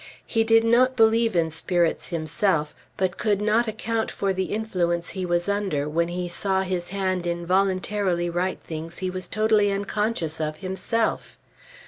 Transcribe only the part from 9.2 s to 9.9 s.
totally